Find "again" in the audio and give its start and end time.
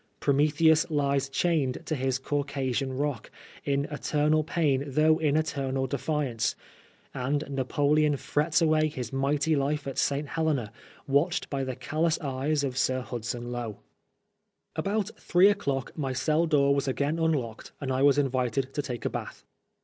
16.87-17.19